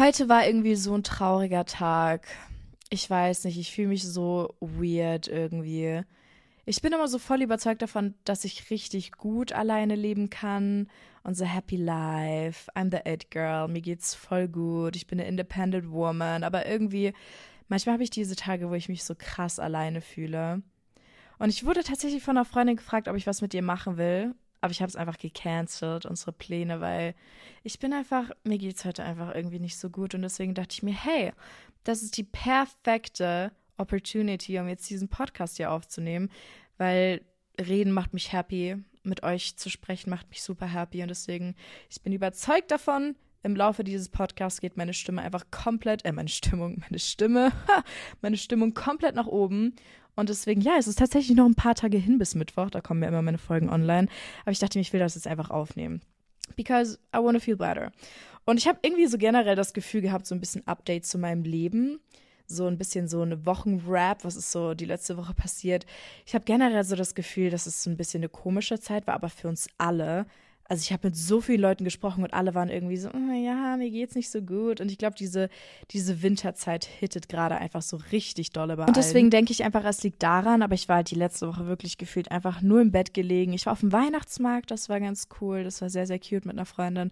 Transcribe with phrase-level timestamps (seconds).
[0.00, 2.26] Heute war irgendwie so ein trauriger Tag.
[2.90, 6.02] Ich weiß nicht, ich fühle mich so weird irgendwie.
[6.64, 10.88] Ich bin immer so voll überzeugt davon, dass ich richtig gut alleine leben kann
[11.30, 12.70] so happy life.
[12.74, 13.68] I'm the it girl.
[13.68, 14.96] Mir geht's voll gut.
[14.96, 16.44] Ich bin eine independent woman.
[16.44, 17.12] Aber irgendwie,
[17.68, 20.62] manchmal habe ich diese Tage, wo ich mich so krass alleine fühle.
[21.38, 24.34] Und ich wurde tatsächlich von einer Freundin gefragt, ob ich was mit ihr machen will.
[24.62, 27.14] Aber ich habe es einfach gecancelt, unsere Pläne, weil
[27.62, 30.14] ich bin einfach, mir geht es heute einfach irgendwie nicht so gut.
[30.14, 31.32] Und deswegen dachte ich mir, hey,
[31.84, 36.30] das ist die perfekte Opportunity, um jetzt diesen Podcast hier aufzunehmen,
[36.78, 37.22] weil
[37.60, 41.02] reden macht mich happy, mit euch zu sprechen macht mich super happy.
[41.02, 41.56] Und deswegen,
[41.90, 46.28] ich bin überzeugt davon, im Laufe dieses Podcasts geht meine Stimme einfach komplett, äh, meine
[46.28, 47.52] Stimmung, meine Stimme,
[48.22, 49.74] meine Stimmung komplett nach oben.
[50.14, 52.70] Und deswegen, ja, es ist tatsächlich noch ein paar Tage hin bis Mittwoch.
[52.70, 54.08] Da kommen ja immer meine Folgen online.
[54.42, 56.02] Aber ich dachte mir, ich will das jetzt einfach aufnehmen.
[56.56, 57.92] Because I want to feel better.
[58.44, 61.44] Und ich habe irgendwie so generell das Gefühl gehabt, so ein bisschen Update zu meinem
[61.44, 62.00] Leben.
[62.46, 65.86] So ein bisschen so eine Wochenrap, was ist so die letzte Woche passiert.
[66.26, 69.14] Ich habe generell so das Gefühl, dass es so ein bisschen eine komische Zeit war,
[69.14, 70.26] aber für uns alle
[70.72, 73.76] also ich habe mit so vielen Leuten gesprochen und alle waren irgendwie so, oh, ja,
[73.76, 74.80] mir geht's nicht so gut.
[74.80, 75.50] Und ich glaube, diese,
[75.90, 80.02] diese Winterzeit hittet gerade einfach so richtig dolle bei Und deswegen denke ich einfach, es
[80.02, 83.12] liegt daran, aber ich war halt die letzte Woche wirklich gefühlt einfach nur im Bett
[83.12, 83.52] gelegen.
[83.52, 86.56] Ich war auf dem Weihnachtsmarkt, das war ganz cool, das war sehr, sehr cute mit
[86.56, 87.10] einer Freundin.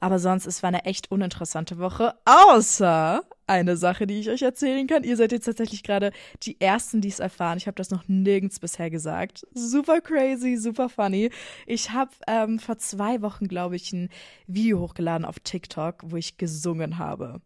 [0.00, 4.86] Aber sonst, es war eine echt uninteressante Woche, außer eine Sache, die ich euch erzählen
[4.86, 5.04] kann.
[5.04, 6.12] Ihr seid jetzt tatsächlich gerade
[6.42, 7.58] die Ersten, die es erfahren.
[7.58, 9.46] Ich habe das noch nirgends bisher gesagt.
[9.54, 11.30] Super crazy, super funny.
[11.66, 14.08] Ich habe ähm, vor zwei Wochen, glaube ich, ein
[14.46, 17.40] Video hochgeladen auf TikTok, wo ich gesungen habe.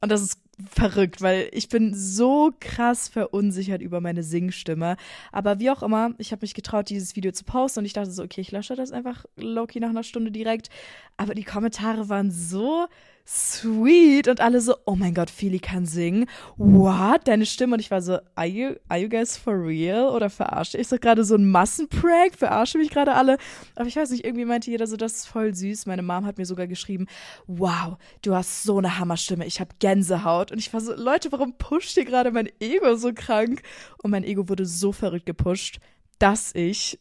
[0.00, 0.38] Und das ist
[0.68, 4.96] verrückt, weil ich bin so krass verunsichert über meine Singstimme.
[5.32, 8.10] Aber wie auch immer, ich habe mich getraut, dieses Video zu posten und ich dachte
[8.10, 10.70] so, okay, ich lösche das einfach Loki nach einer Stunde direkt.
[11.16, 12.86] Aber die Kommentare waren so
[13.30, 16.26] sweet und alle so, oh mein Gott, Fili kann singen.
[16.56, 17.28] What?
[17.28, 17.74] Deine Stimme?
[17.74, 20.08] Und ich war so, are you, are you guys for real?
[20.08, 22.34] Oder verarsche ich so gerade so ein Massenprank?
[22.36, 23.38] Verarsche mich gerade alle?
[23.76, 25.86] Aber ich weiß nicht, irgendwie meinte jeder so, das ist voll süß.
[25.86, 27.06] Meine Mom hat mir sogar geschrieben,
[27.46, 29.46] wow, du hast so eine Hammerstimme.
[29.46, 30.50] Ich habe Gänsehaut.
[30.50, 33.62] Und ich war so, Leute, warum pusht ihr gerade mein Ego so krank?
[34.02, 35.78] Und mein Ego wurde so verrückt gepusht,
[36.18, 36.98] dass ich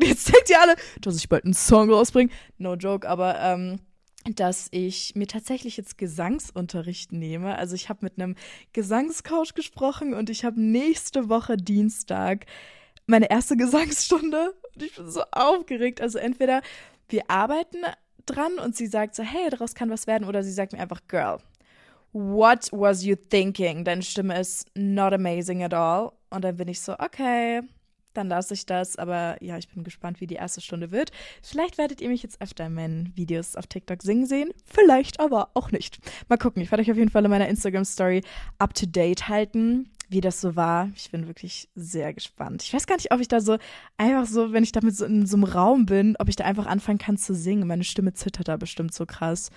[0.02, 2.30] Jetzt denkt ihr alle, dass ich bald einen Song rausbringe.
[2.56, 3.80] No joke, aber ähm,
[4.24, 7.56] dass ich mir tatsächlich jetzt Gesangsunterricht nehme.
[7.56, 8.36] Also ich habe mit einem
[8.72, 12.46] Gesangscoach gesprochen und ich habe nächste Woche Dienstag
[13.06, 16.00] meine erste Gesangsstunde und ich bin so aufgeregt.
[16.00, 16.62] Also entweder
[17.08, 17.78] wir arbeiten
[18.26, 21.00] dran und sie sagt so, hey, daraus kann was werden, oder sie sagt mir einfach,
[21.08, 21.38] Girl,
[22.12, 23.84] what was you thinking?
[23.84, 26.12] Deine Stimme ist not amazing at all.
[26.30, 27.62] Und dann bin ich so, okay,
[28.14, 28.96] dann lasse ich das.
[28.96, 31.12] Aber ja, ich bin gespannt, wie die erste Stunde wird.
[31.42, 34.50] Vielleicht werdet ihr mich jetzt öfter in meinen Videos auf TikTok singen sehen.
[34.64, 35.98] Vielleicht aber auch nicht.
[36.28, 36.62] Mal gucken.
[36.62, 38.22] Ich werde euch auf jeden Fall in meiner Instagram-Story
[38.58, 40.90] up to date halten, wie das so war.
[40.96, 42.62] Ich bin wirklich sehr gespannt.
[42.62, 43.58] Ich weiß gar nicht, ob ich da so
[43.96, 46.66] einfach so, wenn ich damit so in so einem Raum bin, ob ich da einfach
[46.66, 47.66] anfangen kann zu singen.
[47.66, 49.50] Meine Stimme zittert da bestimmt so krass.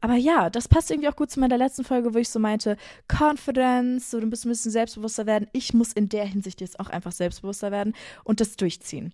[0.00, 2.76] Aber ja, das passt irgendwie auch gut zu meiner letzten Folge, wo ich so meinte,
[3.08, 5.48] Confidence, so du musst ein bisschen selbstbewusster werden.
[5.52, 7.94] Ich muss in der Hinsicht jetzt auch einfach selbstbewusster werden
[8.24, 9.12] und das durchziehen.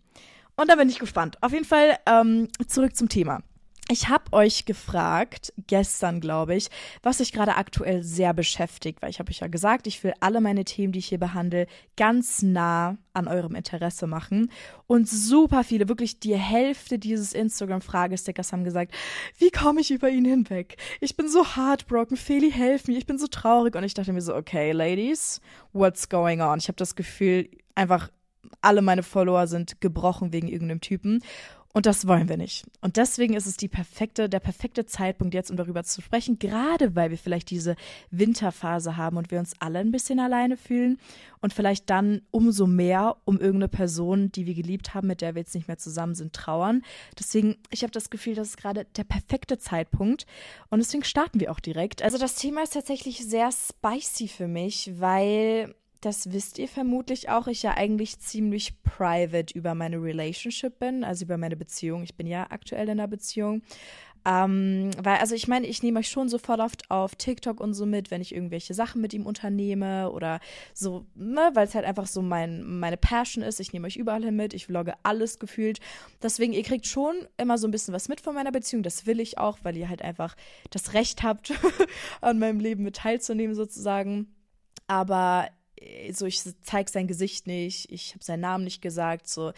[0.56, 1.42] Und da bin ich gespannt.
[1.42, 3.42] Auf jeden Fall ähm, zurück zum Thema.
[3.88, 6.70] Ich habe euch gefragt, gestern glaube ich,
[7.04, 10.41] was sich gerade aktuell sehr beschäftigt, weil ich habe euch ja gesagt, ich will alle
[10.41, 14.50] meine Themen, die ich hier behandle, ganz nah an eurem Interesse machen.
[14.88, 18.92] Und super viele, wirklich die Hälfte dieses Instagram-Fragestickers haben gesagt,
[19.38, 20.78] wie komme ich über ihn hinweg?
[21.00, 23.76] Ich bin so heartbroken, Feli, helf mir, ich bin so traurig.
[23.76, 25.41] Und ich dachte mir so, okay, Ladies,
[25.72, 26.58] what's going on?
[26.58, 28.10] Ich habe das Gefühl, einfach
[28.60, 31.22] alle meine Follower sind gebrochen wegen irgendeinem Typen.
[31.76, 32.64] Und das wollen wir nicht.
[32.81, 36.97] Und deswegen ist es die perfekte, der perfekte Zeitpunkt jetzt, um darüber zu sprechen, gerade
[36.97, 37.76] weil wir vielleicht diese
[38.10, 40.98] Winterphase haben und wir uns alle ein bisschen alleine fühlen
[41.42, 45.42] und vielleicht dann umso mehr um irgendeine Person, die wir geliebt haben, mit der wir
[45.42, 46.81] jetzt nicht mehr zusammen sind, trauern.
[47.19, 50.25] Deswegen, ich habe das Gefühl, das ist gerade der perfekte Zeitpunkt
[50.70, 52.00] und deswegen starten wir auch direkt.
[52.00, 55.74] Also das Thema ist tatsächlich sehr spicy für mich, weil
[56.06, 61.24] das wisst ihr vermutlich auch, ich ja eigentlich ziemlich private über meine Relationship bin, also
[61.24, 62.04] über meine Beziehung.
[62.04, 63.62] Ich bin ja aktuell in einer Beziehung.
[64.24, 67.86] Ähm, weil, also ich meine, ich nehme euch schon sofort oft auf TikTok und so
[67.86, 70.38] mit, wenn ich irgendwelche Sachen mit ihm unternehme oder
[70.74, 73.58] so, ne, weil es halt einfach so mein, meine Passion ist.
[73.58, 75.80] Ich nehme euch überall hin mit, ich vlogge alles gefühlt.
[76.22, 78.84] Deswegen, ihr kriegt schon immer so ein bisschen was mit von meiner Beziehung.
[78.84, 80.36] Das will ich auch, weil ihr halt einfach
[80.70, 81.53] das Recht habt,
[82.20, 84.28] an meinem Leben mit teilzunehmen sozusagen.
[84.86, 85.48] Aber
[86.13, 89.53] so ich zeige sein Gesicht nicht, ich habe seinen Namen nicht gesagt, so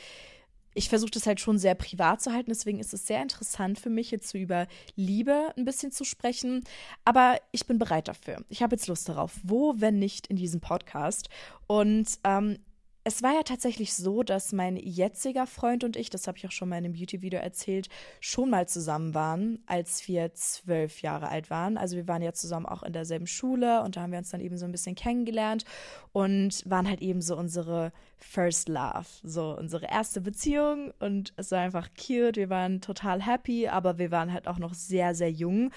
[0.78, 2.50] ich versuche das halt schon sehr privat zu halten.
[2.50, 6.62] Deswegen ist es sehr interessant für mich, jetzt so über Liebe ein bisschen zu sprechen.
[7.04, 8.44] Aber ich bin bereit dafür.
[8.48, 9.40] Ich habe jetzt Lust darauf.
[9.42, 11.30] Wo, wenn nicht in diesem Podcast?
[11.66, 12.58] Und ähm,
[13.08, 16.52] es war ja tatsächlich so, dass mein jetziger Freund und ich, das habe ich auch
[16.52, 17.88] schon mal in einem Beauty-Video erzählt,
[18.20, 21.78] schon mal zusammen waren, als wir zwölf Jahre alt waren.
[21.78, 24.42] Also wir waren ja zusammen auch in derselben Schule und da haben wir uns dann
[24.42, 25.64] eben so ein bisschen kennengelernt
[26.12, 31.60] und waren halt eben so unsere First Love, so unsere erste Beziehung und es war
[31.60, 32.36] einfach cute.
[32.36, 35.70] Wir waren total happy, aber wir waren halt auch noch sehr, sehr jung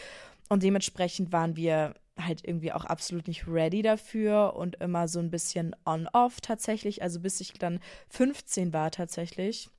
[0.50, 5.32] und dementsprechend waren wir halt irgendwie auch absolut nicht ready dafür und immer so ein
[5.32, 7.02] bisschen on-off tatsächlich.
[7.02, 7.80] Also bis ich dann
[8.10, 9.70] 15 war tatsächlich,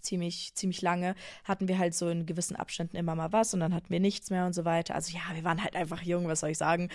[0.00, 1.14] ziemlich, ziemlich lange,
[1.44, 4.30] hatten wir halt so in gewissen Abständen immer mal was und dann hatten wir nichts
[4.30, 4.94] mehr und so weiter.
[4.94, 6.88] Also ja, wir waren halt einfach jung, was soll ich sagen.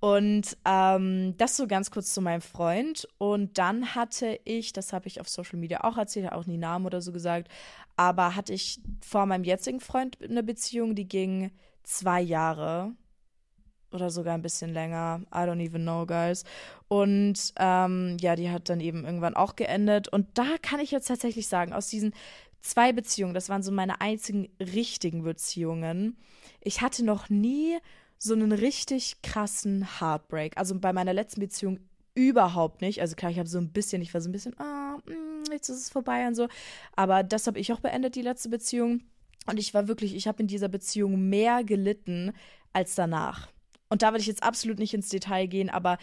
[0.00, 3.08] Und ähm, das so ganz kurz zu meinem Freund.
[3.18, 6.86] Und dann hatte ich, das habe ich auf Social Media auch erzählt, auch nie Namen
[6.86, 7.48] oder so gesagt,
[7.96, 11.50] aber hatte ich vor meinem jetzigen Freund eine Beziehung, die ging
[11.82, 12.94] zwei Jahre
[13.92, 15.20] oder sogar ein bisschen länger.
[15.32, 16.44] I don't even know, guys.
[16.88, 20.08] Und ähm, ja, die hat dann eben irgendwann auch geendet.
[20.08, 22.14] Und da kann ich jetzt tatsächlich sagen, aus diesen
[22.60, 26.16] zwei Beziehungen, das waren so meine einzigen richtigen Beziehungen.
[26.60, 27.78] Ich hatte noch nie
[28.18, 30.56] so einen richtig krassen Heartbreak.
[30.58, 31.80] Also bei meiner letzten Beziehung
[32.14, 33.00] überhaupt nicht.
[33.00, 35.68] Also klar, ich habe so ein bisschen, ich war so ein bisschen, ah, mm, jetzt
[35.68, 36.48] ist es vorbei und so.
[36.96, 39.02] Aber das habe ich auch beendet, die letzte Beziehung.
[39.46, 42.32] Und ich war wirklich, ich habe in dieser Beziehung mehr gelitten
[42.72, 43.48] als danach.
[43.90, 45.98] Und da will ich jetzt absolut nicht ins Detail gehen, aber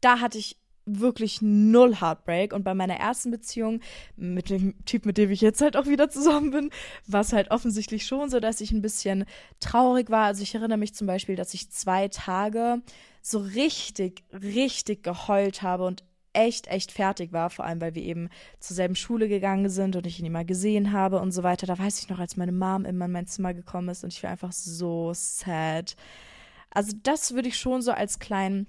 [0.00, 2.52] da hatte ich wirklich null Heartbreak.
[2.52, 3.80] Und bei meiner ersten Beziehung
[4.16, 6.70] mit dem Typ, mit dem ich jetzt halt auch wieder zusammen bin,
[7.06, 9.24] war es halt offensichtlich schon so, dass ich ein bisschen
[9.60, 10.26] traurig war.
[10.26, 12.80] Also ich erinnere mich zum Beispiel, dass ich zwei Tage
[13.20, 18.28] so richtig, richtig geheult habe und echt, echt fertig war, vor allem weil wir eben
[18.58, 21.66] zur selben Schule gegangen sind und ich ihn immer gesehen habe und so weiter.
[21.66, 24.22] Da weiß ich noch, als meine Mom immer in mein Zimmer gekommen ist und ich
[24.22, 25.94] war einfach so sad.
[26.72, 28.66] Also das würde ich schon so als kleinen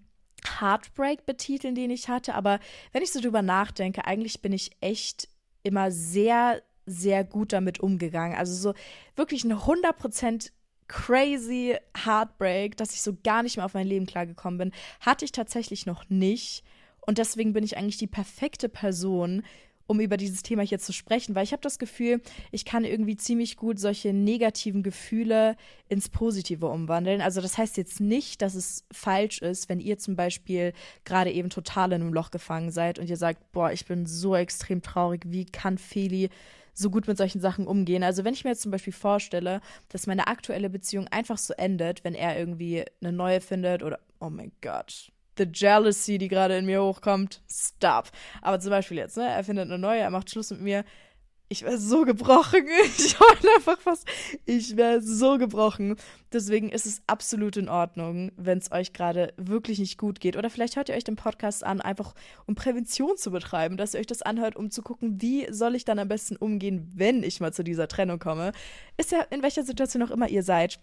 [0.59, 2.35] Heartbreak betiteln, den ich hatte.
[2.35, 2.59] Aber
[2.91, 5.29] wenn ich so drüber nachdenke, eigentlich bin ich echt
[5.63, 8.37] immer sehr, sehr gut damit umgegangen.
[8.37, 8.73] Also so
[9.15, 10.51] wirklich ein 100%
[10.87, 15.31] crazy Heartbreak, dass ich so gar nicht mehr auf mein Leben klargekommen bin, hatte ich
[15.31, 16.63] tatsächlich noch nicht.
[17.01, 19.43] Und deswegen bin ich eigentlich die perfekte Person,
[19.87, 22.21] um über dieses Thema hier zu sprechen, weil ich habe das Gefühl,
[22.51, 25.55] ich kann irgendwie ziemlich gut solche negativen Gefühle
[25.89, 27.21] ins Positive umwandeln.
[27.21, 31.49] Also das heißt jetzt nicht, dass es falsch ist, wenn ihr zum Beispiel gerade eben
[31.49, 35.23] total in einem Loch gefangen seid und ihr sagt, boah, ich bin so extrem traurig,
[35.27, 36.29] wie kann Feli
[36.73, 38.03] so gut mit solchen Sachen umgehen.
[38.03, 42.03] Also wenn ich mir jetzt zum Beispiel vorstelle, dass meine aktuelle Beziehung einfach so endet,
[42.03, 46.65] wenn er irgendwie eine neue findet oder, oh mein Gott, the jealousy, die gerade in
[46.65, 48.09] mir hochkommt, stop.
[48.41, 50.83] Aber zum Beispiel jetzt, ne, er findet eine neue, er macht Schluss mit mir.
[51.49, 52.65] Ich wäre so gebrochen.
[52.97, 54.07] Ich heule einfach fast.
[54.45, 55.97] Ich wäre so gebrochen.
[56.31, 60.35] Deswegen ist es absolut in Ordnung, wenn es euch gerade wirklich nicht gut geht.
[60.35, 62.15] Oder vielleicht hört ihr euch den Podcast an, einfach
[62.47, 65.85] um Prävention zu betreiben, dass ihr euch das anhört, um zu gucken, wie soll ich
[65.85, 68.51] dann am besten umgehen, wenn ich mal zu dieser Trennung komme.
[68.97, 70.79] Ist ja in welcher Situation auch immer ihr seid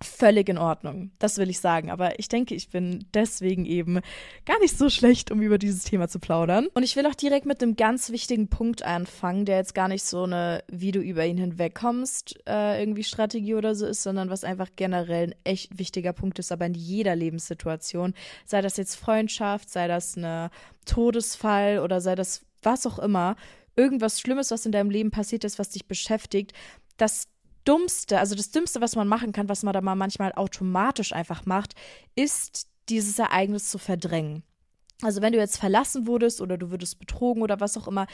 [0.00, 1.12] völlig in Ordnung.
[1.18, 1.90] Das will ich sagen.
[1.90, 4.00] Aber ich denke, ich bin deswegen eben
[4.44, 6.68] gar nicht so schlecht, um über dieses Thema zu plaudern.
[6.74, 10.04] Und ich will auch direkt mit einem ganz wichtigen Punkt anfangen, der jetzt gar nicht
[10.04, 14.44] so eine, wie du über ihn hinwegkommst, äh, irgendwie Strategie oder so ist, sondern was
[14.44, 18.14] einfach generell ein echt wichtiger Punkt ist, aber in jeder Lebenssituation.
[18.44, 20.50] Sei das jetzt Freundschaft, sei das eine
[20.84, 23.36] Todesfall oder sei das was auch immer.
[23.74, 26.52] Irgendwas Schlimmes, was in deinem Leben passiert ist, was dich beschäftigt,
[26.96, 27.26] das
[27.64, 31.46] Dummste, also das Dümmste, was man machen kann, was man da mal manchmal automatisch einfach
[31.46, 31.74] macht,
[32.14, 34.42] ist dieses Ereignis zu verdrängen.
[35.02, 38.06] Also wenn du jetzt verlassen wurdest oder du würdest betrogen oder was auch immer,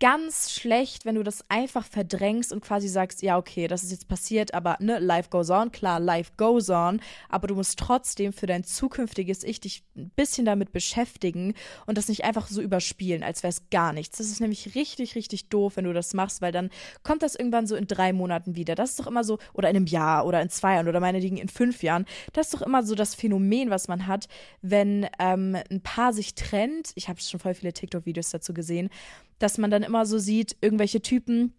[0.00, 4.08] ganz schlecht, wenn du das einfach verdrängst und quasi sagst, ja, okay, das ist jetzt
[4.08, 8.46] passiert, aber ne, life goes on, klar, life goes on, aber du musst trotzdem für
[8.46, 11.54] dein zukünftiges Ich dich ein bisschen damit beschäftigen
[11.86, 14.18] und das nicht einfach so überspielen, als wäre es gar nichts.
[14.18, 16.70] Das ist nämlich richtig, richtig doof, wenn du das machst, weil dann
[17.02, 18.76] kommt das irgendwann so in drei Monaten wieder.
[18.76, 21.38] Das ist doch immer so, oder in einem Jahr oder in zwei Jahren oder meinetwegen
[21.38, 22.06] in fünf Jahren.
[22.32, 24.28] Das ist doch immer so das Phänomen, was man hat,
[24.62, 26.92] wenn ähm, ein Paar sich trennt.
[26.94, 28.90] Ich habe schon voll viele TikTok-Videos dazu gesehen
[29.38, 31.54] dass man dann immer so sieht, irgendwelche Typen,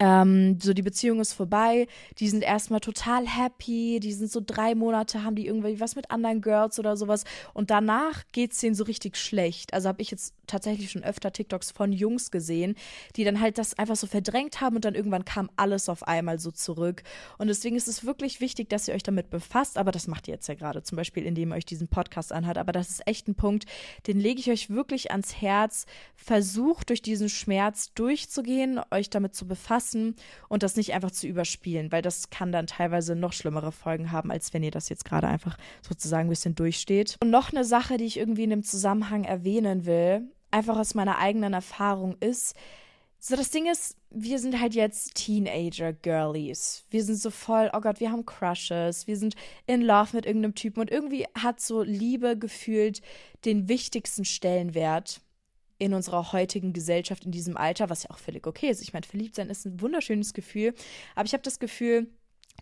[0.00, 1.86] ähm, so die Beziehung ist vorbei,
[2.18, 6.10] die sind erstmal total happy, die sind so drei Monate, haben die irgendwie was mit
[6.10, 9.74] anderen Girls oder sowas und danach geht es denen so richtig schlecht.
[9.74, 12.76] Also habe ich jetzt tatsächlich schon öfter TikToks von Jungs gesehen,
[13.16, 16.38] die dann halt das einfach so verdrängt haben und dann irgendwann kam alles auf einmal
[16.38, 17.02] so zurück.
[17.38, 20.34] Und deswegen ist es wirklich wichtig, dass ihr euch damit befasst, aber das macht ihr
[20.34, 22.58] jetzt ja gerade, zum Beispiel, indem ihr euch diesen Podcast anhört.
[22.58, 23.66] Aber das ist echt ein Punkt,
[24.06, 25.86] den lege ich euch wirklich ans Herz.
[26.14, 30.16] Versucht durch diesen Schmerz durchzugehen, euch damit zu befassen lassen
[30.48, 34.30] und das nicht einfach zu überspielen, weil das kann dann teilweise noch schlimmere Folgen haben,
[34.30, 35.56] als wenn ihr das jetzt gerade einfach
[35.88, 37.16] sozusagen ein bisschen durchsteht.
[37.22, 41.18] Und noch eine Sache, die ich irgendwie in dem Zusammenhang erwähnen will, einfach aus meiner
[41.18, 42.56] eigenen Erfahrung ist,
[43.20, 46.84] so, das Ding ist, wir sind halt jetzt Teenager-Girlies.
[46.88, 49.34] Wir sind so voll, oh Gott, wir haben Crushes, wir sind
[49.66, 53.02] in Love mit irgendeinem Typen und irgendwie hat so Liebe gefühlt
[53.44, 55.20] den wichtigsten Stellenwert
[55.78, 58.82] in unserer heutigen Gesellschaft, in diesem Alter, was ja auch völlig okay ist.
[58.82, 60.74] Ich meine, verliebt sein ist ein wunderschönes Gefühl,
[61.14, 62.08] aber ich habe das Gefühl,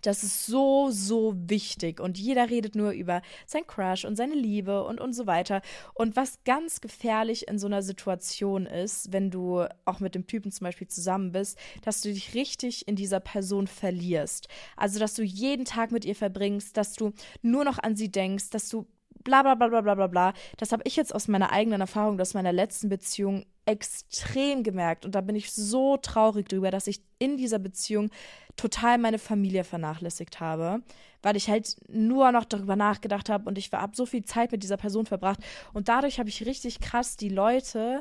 [0.03, 2.01] das ist so, so wichtig.
[2.01, 5.63] Und jeder redet nur über sein Crush und seine Liebe und, und so weiter.
[5.95, 10.53] Und was ganz gefährlich in so einer Situation ist, wenn du auch mit dem Typen
[10.53, 14.49] zum Beispiel zusammen bist, dass du dich richtig in dieser Person verlierst.
[14.77, 18.51] Also, dass du jeden Tag mit ihr verbringst, dass du nur noch an sie denkst,
[18.51, 18.87] dass du
[19.27, 20.33] bla bla bla bla bla bla bla.
[20.57, 25.05] Das habe ich jetzt aus meiner eigenen Erfahrung, aus meiner letzten Beziehung extrem gemerkt.
[25.05, 28.11] Und da bin ich so traurig drüber, dass ich in dieser Beziehung
[28.55, 30.81] total meine Familie vernachlässigt habe,
[31.23, 34.63] weil ich halt nur noch darüber nachgedacht habe und ich habe so viel Zeit mit
[34.63, 35.41] dieser Person verbracht.
[35.75, 38.01] Und dadurch habe ich richtig krass die Leute,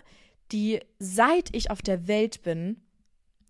[0.51, 2.84] die seit ich auf der Welt bin,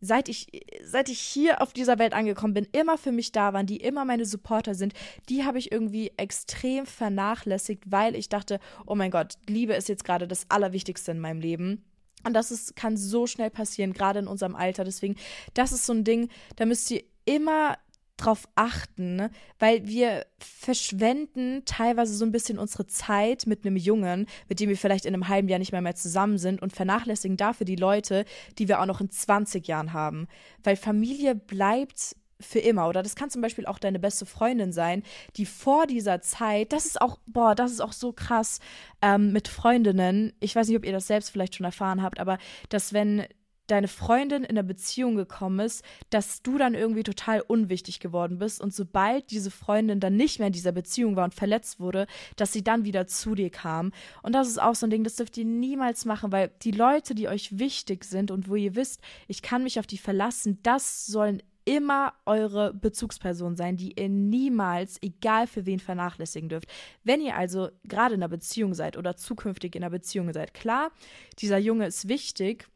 [0.06, 0.48] seit ich,
[0.84, 4.06] seit ich hier auf dieser Welt angekommen bin, immer für mich da waren, die immer
[4.06, 4.94] meine Supporter sind,
[5.30, 10.06] die habe ich irgendwie extrem vernachlässigt, weil ich dachte, oh mein Gott, Liebe ist jetzt
[10.06, 11.84] gerade das Allerwichtigste in meinem Leben.
[12.24, 14.84] Und das ist, kann so schnell passieren, gerade in unserem Alter.
[14.84, 15.16] Deswegen,
[15.54, 17.78] das ist so ein Ding, da müsst ihr immer
[18.18, 19.32] drauf achten, ne?
[19.60, 24.78] weil wir verschwenden teilweise so ein bisschen unsere Zeit mit einem Jungen, mit dem wir
[24.78, 28.26] vielleicht in einem halben Jahr nicht mehr, mehr zusammen sind und vernachlässigen dafür die Leute,
[28.58, 30.28] die wir auch noch in 20 Jahren haben.
[30.64, 32.88] Weil Familie bleibt für immer.
[32.88, 35.04] Oder das kann zum Beispiel auch deine beste Freundin sein,
[35.38, 38.60] die vor dieser Zeit, das ist auch, boah, das ist auch so krass
[39.02, 40.34] ähm, mit Freundinnen.
[40.40, 42.38] Ich weiß nicht, ob ihr das selbst vielleicht schon erfahren habt, aber
[42.70, 43.26] dass wenn
[43.68, 48.62] deine Freundin in eine Beziehung gekommen ist, dass du dann irgendwie total unwichtig geworden bist
[48.62, 52.54] und sobald diese Freundin dann nicht mehr in dieser Beziehung war und verletzt wurde, dass
[52.54, 53.92] sie dann wieder zu dir kam.
[54.24, 57.16] Und das ist auch so ein Ding, das dürft ihr niemals machen, weil die Leute,
[57.16, 61.06] die euch wichtig sind und wo ihr wisst, ich kann mich auf die verlassen, das
[61.06, 66.70] sollen immer eure Bezugsperson sein, die ihr niemals, egal für wen, vernachlässigen dürft.
[67.04, 70.92] Wenn ihr also gerade in einer Beziehung seid oder zukünftig in einer Beziehung seid, klar,
[71.40, 72.68] dieser Junge ist wichtig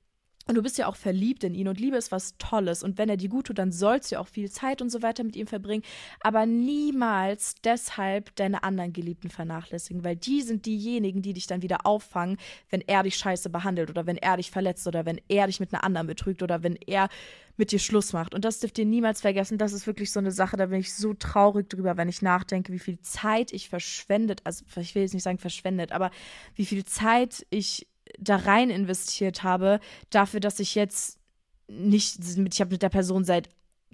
[0.49, 2.81] und du bist ja auch verliebt in ihn und Liebe ist was Tolles.
[2.81, 5.23] Und wenn er dir gut tut, dann sollst du auch viel Zeit und so weiter
[5.23, 5.83] mit ihm verbringen.
[6.21, 11.85] Aber niemals deshalb deine anderen Geliebten vernachlässigen, weil die sind diejenigen, die dich dann wieder
[11.85, 12.37] auffangen,
[12.71, 15.71] wenn er dich scheiße behandelt oder wenn er dich verletzt oder wenn er dich mit
[15.71, 17.09] einer anderen betrügt oder wenn er
[17.55, 18.33] mit dir Schluss macht.
[18.33, 19.59] Und das dürft ihr niemals vergessen.
[19.59, 22.73] Das ist wirklich so eine Sache, da bin ich so traurig drüber, wenn ich nachdenke,
[22.73, 26.09] wie viel Zeit ich verschwendet, also ich will jetzt nicht sagen verschwendet, aber
[26.55, 27.85] wie viel Zeit ich
[28.17, 31.19] da rein investiert habe, dafür, dass ich jetzt
[31.67, 33.49] nicht, ich habe mit der Person seit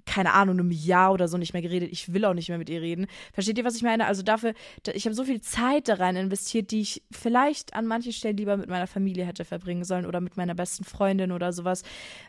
[0.06, 1.90] keine Ahnung, einem Jahr oder so nicht mehr geredet.
[1.92, 3.08] Ich will auch nicht mehr mit ihr reden.
[3.32, 4.06] Versteht ihr, was ich meine?
[4.06, 4.54] Also dafür,
[4.94, 8.56] ich habe so viel Zeit da rein investiert, die ich vielleicht an manchen Stellen lieber
[8.56, 11.82] mit meiner Familie hätte verbringen sollen oder mit meiner besten Freundin oder sowas.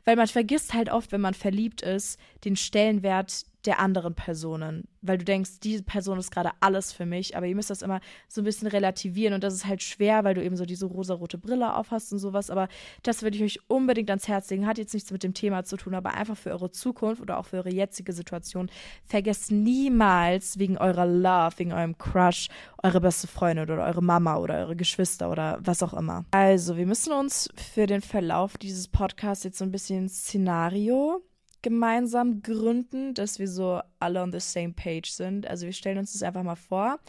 [0.06, 5.18] Weil man vergisst halt oft, wenn man verliebt ist, den Stellenwert der anderen Personen, weil
[5.18, 8.42] du denkst, diese Person ist gerade alles für mich, aber ihr müsst das immer so
[8.42, 9.34] ein bisschen relativieren.
[9.34, 12.50] Und das ist halt schwer, weil du eben so diese rosarote Brille aufhast und sowas,
[12.50, 12.70] aber
[13.04, 15.78] das würde ich euch unbedingt ans Herz legen, hat jetzt nichts mit dem Thema zu
[15.78, 18.72] tun, aber einfach für eure Zukunft oder auch für eure jetzige Situation,
[19.06, 22.48] vergesst niemals wegen eurer Love, wegen eurem Crush,
[22.82, 26.26] eure beste Freundin oder eure Mama oder eure Geschwister oder was auch immer.
[26.32, 31.22] Also, wir müssen uns für den Verlauf dieses Podcasts jetzt so ein bisschen Szenario
[31.68, 35.46] gemeinsam gründen, dass wir so alle on the same page sind.
[35.46, 37.00] Also wir stellen uns das einfach mal vor.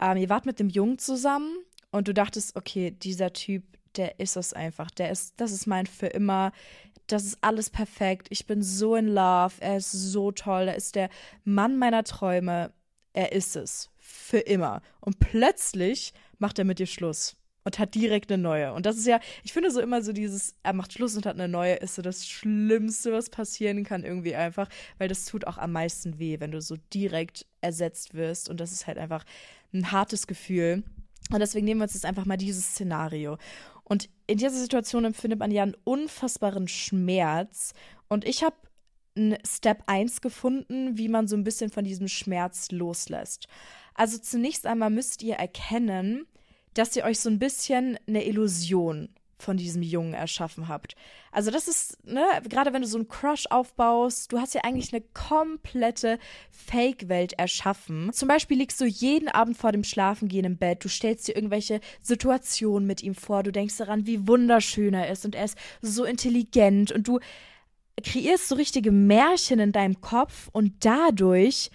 [0.00, 1.54] Ähm, ihr wart mit dem Jungen zusammen
[1.90, 3.62] und du dachtest, okay, dieser Typ,
[3.96, 4.90] der ist es einfach.
[4.90, 6.52] Der ist, das ist mein für immer.
[7.08, 8.28] Das ist alles perfekt.
[8.30, 9.54] Ich bin so in love.
[9.60, 10.68] Er ist so toll.
[10.68, 11.10] Er ist der
[11.44, 12.72] Mann meiner Träume.
[13.12, 13.90] Er ist es.
[13.98, 14.80] Für immer.
[15.00, 18.72] Und plötzlich macht er mit dir Schluss und hat direkt eine neue.
[18.72, 21.34] Und das ist ja, ich finde so immer so dieses, er macht Schluss und hat
[21.34, 25.58] eine neue, ist so das Schlimmste, was passieren kann, irgendwie einfach, weil das tut auch
[25.58, 28.48] am meisten weh, wenn du so direkt ersetzt wirst.
[28.48, 29.24] Und das ist halt einfach
[29.72, 30.82] ein hartes Gefühl.
[31.32, 33.36] Und deswegen nehmen wir uns jetzt einfach mal dieses Szenario.
[33.84, 37.74] Und in dieser Situation empfindet man ja einen unfassbaren Schmerz.
[38.08, 38.56] Und ich habe
[39.16, 43.48] einen Step 1 gefunden, wie man so ein bisschen von diesem Schmerz loslässt.
[43.94, 46.26] Also zunächst einmal müsst ihr erkennen,
[46.74, 49.08] dass ihr euch so ein bisschen eine Illusion
[49.40, 50.94] von diesem Jungen erschaffen habt.
[51.32, 54.92] Also das ist, ne, gerade wenn du so einen Crush aufbaust, du hast ja eigentlich
[54.92, 56.18] eine komplette
[56.50, 58.12] Fake-Welt erschaffen.
[58.12, 61.80] Zum Beispiel liegst du jeden Abend vor dem Schlafengehen im Bett, du stellst dir irgendwelche
[62.02, 66.04] Situationen mit ihm vor, du denkst daran, wie wunderschön er ist und er ist so
[66.04, 67.18] intelligent und du
[68.02, 71.70] kreierst so richtige Märchen in deinem Kopf und dadurch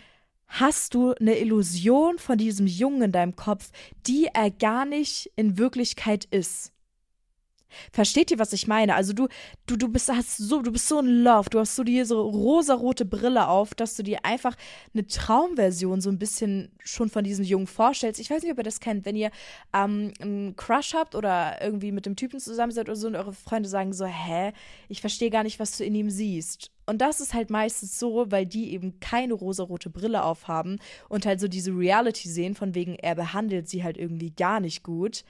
[0.59, 3.71] hast du eine Illusion von diesem Jungen in deinem Kopf,
[4.07, 6.71] die er gar nicht in Wirklichkeit ist.
[7.91, 8.95] Versteht ihr, was ich meine?
[8.95, 9.27] Also du,
[9.65, 12.21] du, du bist, hast so, du bist so in Love, du hast so die so
[12.21, 14.55] rosarote Brille auf, dass du dir einfach
[14.93, 18.21] eine Traumversion so ein bisschen schon von diesem Jungen vorstellst.
[18.21, 19.31] Ich weiß nicht, ob ihr das kennt, wenn ihr
[19.73, 23.33] ähm, einen Crush habt oder irgendwie mit dem Typen zusammen seid oder so und eure
[23.33, 24.53] Freunde sagen so, hä,
[24.87, 26.71] ich verstehe gar nicht, was du in ihm siehst.
[26.85, 31.39] Und das ist halt meistens so, weil die eben keine rosarote Brille aufhaben und halt
[31.39, 35.23] so diese Reality sehen, von wegen, er behandelt sie halt irgendwie gar nicht gut.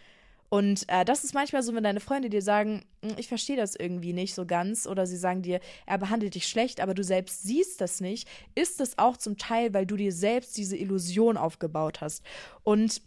[0.50, 3.76] Und äh, das ist manchmal so, wenn deine Freunde dir sagen, hm, ich verstehe das
[3.76, 7.44] irgendwie nicht so ganz, oder sie sagen dir, er behandelt dich schlecht, aber du selbst
[7.44, 12.02] siehst das nicht, ist es auch zum Teil, weil du dir selbst diese Illusion aufgebaut
[12.02, 12.24] hast.
[12.64, 13.02] Und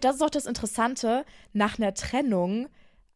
[0.00, 2.68] das ist auch das Interessante, nach einer Trennung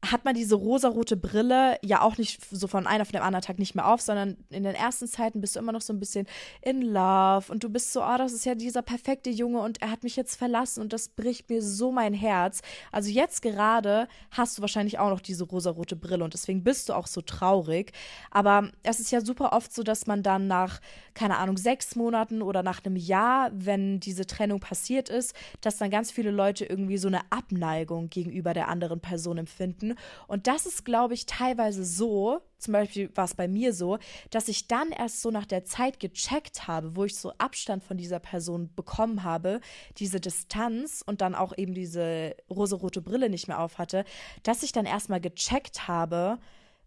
[0.05, 3.61] hat man diese rosarote Brille ja auch nicht so von einem auf den anderen Tag
[3.61, 6.27] nicht mehr auf, sondern in den ersten Zeiten bist du immer noch so ein bisschen
[6.61, 9.93] in love und du bist so, oh, das ist ja dieser perfekte Junge und er
[9.93, 12.63] hat mich jetzt verlassen und das bricht mir so mein Herz.
[12.91, 16.95] Also jetzt gerade hast du wahrscheinlich auch noch diese rosarote Brille und deswegen bist du
[16.95, 17.93] auch so traurig.
[18.33, 20.81] Aber es ist ja super oft so, dass man dann nach,
[21.15, 25.91] keine Ahnung, sechs Monaten oder nach einem Jahr, wenn diese Trennung passiert ist, dass dann
[25.91, 29.92] ganz viele Leute irgendwie so eine Abneigung gegenüber der anderen Person empfinden
[30.27, 33.99] und das ist, glaube ich, teilweise so, zum Beispiel war es bei mir so,
[34.31, 37.97] dass ich dann erst so nach der Zeit gecheckt habe, wo ich so Abstand von
[37.97, 39.61] dieser Person bekommen habe,
[39.99, 44.05] diese Distanz und dann auch eben diese rosarote Brille nicht mehr auf hatte,
[44.43, 46.39] dass ich dann erstmal gecheckt habe,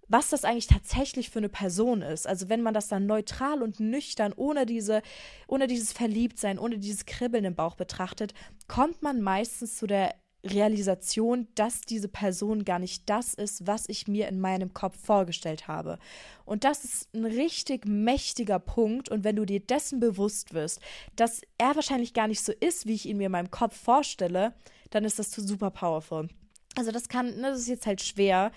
[0.08, 2.28] was das eigentlich tatsächlich für eine Person ist.
[2.28, 5.02] Also wenn man das dann neutral und nüchtern, ohne diese,
[5.48, 8.34] ohne dieses Verliebtsein, ohne dieses Kribbeln im Bauch betrachtet,
[8.68, 14.08] kommt man meistens zu der Realisation, dass diese Person gar nicht das ist, was ich
[14.08, 15.98] mir in meinem Kopf vorgestellt habe.
[16.46, 19.10] Und das ist ein richtig mächtiger Punkt.
[19.10, 20.80] Und wenn du dir dessen bewusst wirst,
[21.16, 24.54] dass er wahrscheinlich gar nicht so ist, wie ich ihn mir in meinem Kopf vorstelle,
[24.92, 26.30] dann ist das super powerful.
[26.76, 28.52] Also das kann, ne, das ist jetzt halt schwer,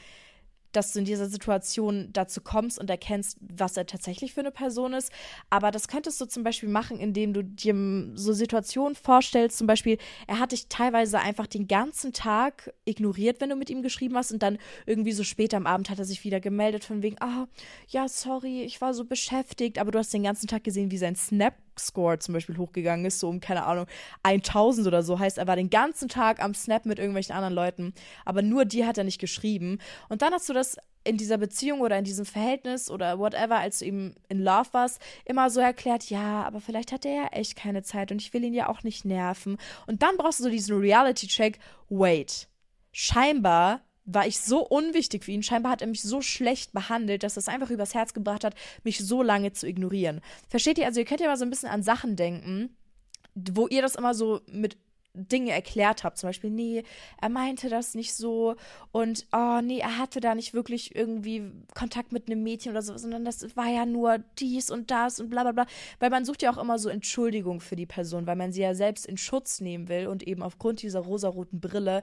[0.72, 4.92] dass du in dieser Situation dazu kommst und erkennst, was er tatsächlich für eine Person
[4.92, 5.12] ist.
[5.50, 7.74] Aber das könntest du zum Beispiel machen, indem du dir
[8.14, 9.58] so Situationen vorstellst.
[9.58, 13.82] Zum Beispiel, er hat dich teilweise einfach den ganzen Tag ignoriert, wenn du mit ihm
[13.82, 14.32] geschrieben hast.
[14.32, 17.46] Und dann irgendwie so später am Abend hat er sich wieder gemeldet, von wegen, ah,
[17.88, 19.78] ja, sorry, ich war so beschäftigt.
[19.78, 23.20] Aber du hast den ganzen Tag gesehen, wie sein Snap Score zum Beispiel hochgegangen ist,
[23.20, 23.86] so um, keine Ahnung,
[24.22, 25.18] 1000 oder so.
[25.18, 28.84] Heißt, er war den ganzen Tag am Snap mit irgendwelchen anderen Leuten, aber nur die
[28.84, 29.78] hat er nicht geschrieben.
[30.08, 33.78] Und dann hast du das in dieser Beziehung oder in diesem Verhältnis oder whatever, als
[33.78, 37.56] du ihm in Love warst, immer so erklärt, ja, aber vielleicht hat er ja echt
[37.56, 39.56] keine Zeit und ich will ihn ja auch nicht nerven.
[39.86, 42.48] Und dann brauchst du so diesen Reality-Check, wait,
[42.92, 45.42] scheinbar war ich so unwichtig für ihn.
[45.42, 48.98] Scheinbar hat er mich so schlecht behandelt, dass es einfach übers Herz gebracht hat, mich
[48.98, 50.20] so lange zu ignorieren.
[50.48, 50.86] Versteht ihr?
[50.86, 52.74] Also ihr könnt ja mal so ein bisschen an Sachen denken,
[53.34, 54.78] wo ihr das immer so mit
[55.14, 56.14] Dinge erklärt habe.
[56.14, 56.84] Zum Beispiel, nee,
[57.20, 58.56] er meinte das nicht so
[58.92, 62.96] und oh nee, er hatte da nicht wirklich irgendwie Kontakt mit einem Mädchen oder so,
[62.96, 65.66] sondern das war ja nur dies und das und bla bla bla.
[65.98, 68.74] Weil man sucht ja auch immer so Entschuldigung für die Person, weil man sie ja
[68.74, 72.02] selbst in Schutz nehmen will und eben aufgrund dieser rosaroten Brille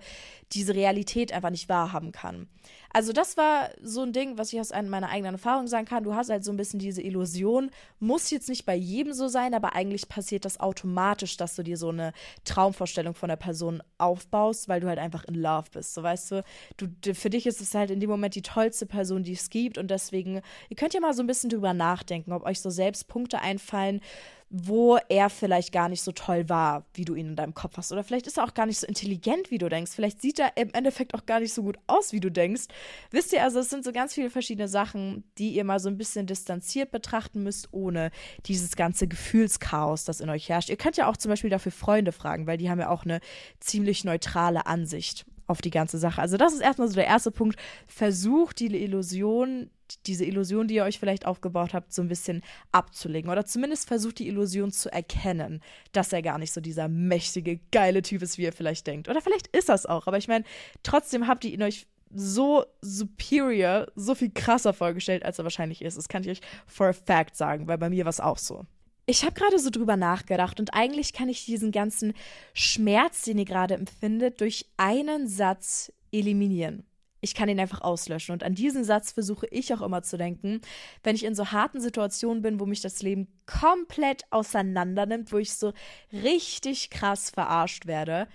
[0.51, 2.47] diese Realität einfach nicht wahrhaben kann.
[2.91, 6.03] Also das war so ein Ding, was ich aus meiner eigenen Erfahrung sagen kann.
[6.03, 7.69] Du hast halt so ein bisschen diese Illusion.
[7.99, 11.77] Muss jetzt nicht bei jedem so sein, aber eigentlich passiert das automatisch, dass du dir
[11.77, 12.13] so eine
[12.45, 15.93] Traumvorstellung von der Person aufbaust, weil du halt einfach in Love bist.
[15.93, 16.43] So weißt du,
[16.77, 19.77] du für dich ist es halt in dem Moment die tollste Person, die es gibt.
[19.77, 23.07] Und deswegen, ihr könnt ja mal so ein bisschen drüber nachdenken, ob euch so selbst
[23.07, 24.01] Punkte einfallen,
[24.49, 27.91] wo er vielleicht gar nicht so toll war, wie du ihn in deinem Kopf hast.
[27.91, 29.91] Oder vielleicht ist er auch gar nicht so intelligent, wie du denkst.
[29.91, 32.65] Vielleicht sieht er im Endeffekt auch gar nicht so gut aus, wie du denkst.
[33.11, 35.97] Wisst ihr, also es sind so ganz viele verschiedene Sachen, die ihr mal so ein
[35.97, 38.11] bisschen distanziert betrachten müsst, ohne
[38.45, 40.69] dieses ganze Gefühlschaos, das in euch herrscht.
[40.69, 43.19] Ihr könnt ja auch zum Beispiel dafür Freunde fragen, weil die haben ja auch eine
[43.59, 46.21] ziemlich neutrale Ansicht auf die ganze Sache.
[46.21, 47.59] Also das ist erstmal so der erste Punkt.
[47.87, 49.69] Versucht die Illusion,
[50.05, 53.29] diese Illusion, die ihr euch vielleicht aufgebaut habt, so ein bisschen abzulegen.
[53.29, 58.01] Oder zumindest versucht die Illusion zu erkennen, dass er gar nicht so dieser mächtige, geile
[58.01, 59.07] Typ ist, wie ihr vielleicht denkt.
[59.09, 60.07] Oder vielleicht ist das auch.
[60.07, 60.45] Aber ich meine,
[60.83, 65.97] trotzdem habt ihr ihn euch so superior, so viel krasser vorgestellt, als er wahrscheinlich ist.
[65.97, 68.65] Das kann ich euch for a fact sagen, weil bei mir war es auch so.
[69.07, 72.13] Ich habe gerade so drüber nachgedacht und eigentlich kann ich diesen ganzen
[72.53, 76.85] Schmerz, den ihr gerade empfindet, durch einen Satz eliminieren.
[77.21, 78.33] Ich kann ihn einfach auslöschen.
[78.33, 80.61] Und an diesen Satz versuche ich auch immer zu denken,
[81.03, 85.37] wenn ich in so harten Situationen bin, wo mich das Leben komplett auseinander nimmt, wo
[85.37, 85.73] ich so
[86.11, 88.27] richtig krass verarscht werde.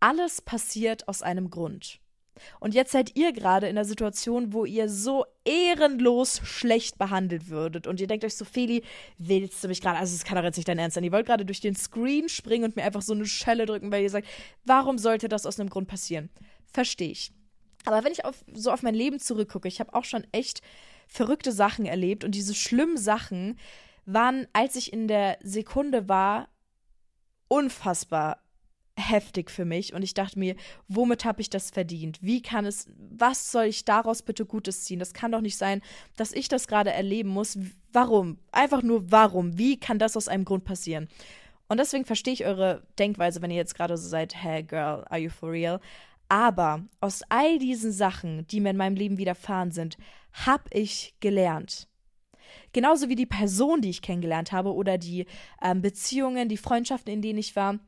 [0.00, 1.99] Alles passiert aus einem Grund.
[2.58, 7.86] Und jetzt seid ihr gerade in der Situation, wo ihr so ehrenlos schlecht behandelt würdet.
[7.86, 8.82] Und ihr denkt euch so, Feli,
[9.18, 11.04] willst du mich gerade, also es kann doch jetzt nicht dein Ernst sein.
[11.04, 14.02] Ihr wollt gerade durch den Screen springen und mir einfach so eine Schelle drücken, weil
[14.02, 14.28] ihr sagt,
[14.64, 16.30] warum sollte das aus einem Grund passieren?
[16.72, 17.32] Verstehe ich.
[17.84, 20.60] Aber wenn ich auf, so auf mein Leben zurückgucke, ich habe auch schon echt
[21.08, 23.58] verrückte Sachen erlebt und diese schlimmen Sachen
[24.04, 26.48] waren, als ich in der Sekunde war,
[27.48, 28.42] unfassbar
[29.00, 30.54] heftig für mich und ich dachte mir,
[30.88, 32.18] womit habe ich das verdient?
[32.22, 34.98] Wie kann es, was soll ich daraus bitte Gutes ziehen?
[34.98, 35.82] Das kann doch nicht sein,
[36.16, 37.58] dass ich das gerade erleben muss.
[37.92, 38.38] Warum?
[38.52, 39.58] Einfach nur warum?
[39.58, 41.08] Wie kann das aus einem Grund passieren?
[41.68, 45.20] Und deswegen verstehe ich eure Denkweise, wenn ihr jetzt gerade so seid, hey girl, are
[45.20, 45.80] you for real?
[46.28, 49.96] Aber aus all diesen Sachen, die mir in meinem Leben widerfahren sind,
[50.32, 51.88] habe ich gelernt.
[52.72, 55.26] Genauso wie die Person, die ich kennengelernt habe oder die
[55.62, 57.78] ähm, Beziehungen, die Freundschaften, in denen ich war,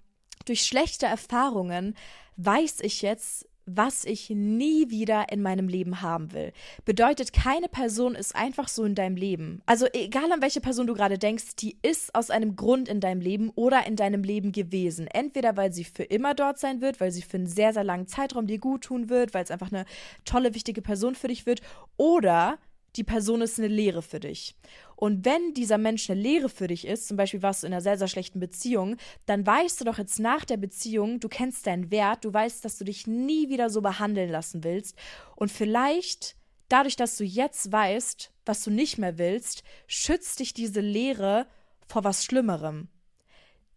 [0.42, 1.94] durch schlechte Erfahrungen
[2.36, 6.52] weiß ich jetzt, was ich nie wieder in meinem Leben haben will.
[6.84, 9.62] Bedeutet, keine Person ist einfach so in deinem Leben.
[9.66, 13.20] Also egal an welche Person du gerade denkst, die ist aus einem Grund in deinem
[13.20, 15.06] Leben oder in deinem Leben gewesen.
[15.06, 18.08] Entweder weil sie für immer dort sein wird, weil sie für einen sehr, sehr langen
[18.08, 19.84] Zeitraum dir gut tun wird, weil es einfach eine
[20.24, 21.60] tolle, wichtige Person für dich wird,
[21.96, 22.58] oder
[22.96, 24.54] die Person ist eine Lehre für dich.
[24.96, 27.82] Und wenn dieser Mensch eine Lehre für dich ist, zum Beispiel warst du in einer
[27.82, 31.90] sehr, sehr schlechten Beziehung, dann weißt du doch jetzt nach der Beziehung, du kennst deinen
[31.90, 34.96] Wert, du weißt, dass du dich nie wieder so behandeln lassen willst.
[35.34, 36.36] Und vielleicht,
[36.68, 41.46] dadurch, dass du jetzt weißt, was du nicht mehr willst, schützt dich diese Lehre
[41.86, 42.88] vor was Schlimmerem.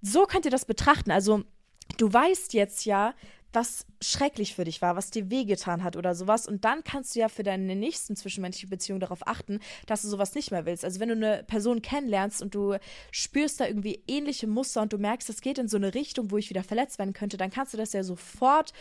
[0.02, 1.12] So könnt ihr das betrachten.
[1.12, 1.44] Also,
[1.98, 3.16] du weißt jetzt ja,
[3.56, 6.48] was schrecklich für dich war, was dir wehgetan hat oder sowas.
[6.48, 10.36] Und dann kannst du ja für deine nächsten zwischenmenschlichen Beziehungen darauf achten, dass du sowas
[10.36, 10.86] nicht mehr willst.
[10.86, 12.78] Also wenn du eine Person kennenlernst und du
[13.12, 16.38] spürst da irgendwie ähnliche Muster und du merkst, es geht in so eine Richtung, wo
[16.38, 18.74] ich wieder verletzt werden könnte, dann kannst du das ja sofort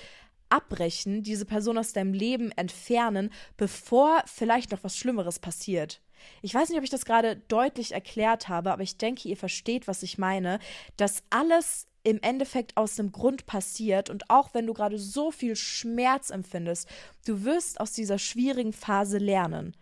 [0.48, 6.00] abbrechen, diese Person aus deinem Leben entfernen, bevor vielleicht noch was Schlimmeres passiert.
[6.42, 9.88] Ich weiß nicht, ob ich das gerade deutlich erklärt habe, aber ich denke, ihr versteht,
[9.88, 10.58] was ich meine,
[10.96, 15.56] dass alles im Endeffekt aus dem Grund passiert und auch wenn du gerade so viel
[15.56, 16.88] Schmerz empfindest,
[17.26, 19.74] du wirst aus dieser schwierigen Phase lernen.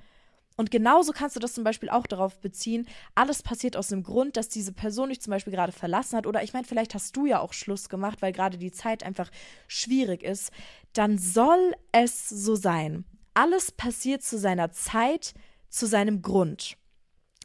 [0.56, 4.36] Und genauso kannst du das zum Beispiel auch darauf beziehen, alles passiert aus dem Grund,
[4.36, 7.26] dass diese Person dich zum Beispiel gerade verlassen hat oder ich meine, vielleicht hast du
[7.26, 9.30] ja auch Schluss gemacht, weil gerade die Zeit einfach
[9.66, 10.52] schwierig ist,
[10.92, 13.04] dann soll es so sein.
[13.34, 15.34] Alles passiert zu seiner Zeit,
[15.68, 16.76] zu seinem Grund.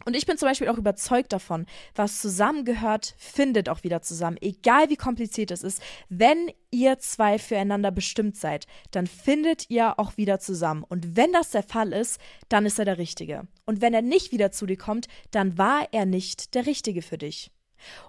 [0.05, 4.37] Und ich bin zum Beispiel auch überzeugt davon, was zusammengehört, findet auch wieder zusammen.
[4.39, 10.15] Egal wie kompliziert es ist, wenn ihr zwei füreinander bestimmt seid, dann findet ihr auch
[10.15, 10.83] wieder zusammen.
[10.83, 13.47] Und wenn das der Fall ist, dann ist er der Richtige.
[13.65, 17.17] Und wenn er nicht wieder zu dir kommt, dann war er nicht der Richtige für
[17.17, 17.51] dich.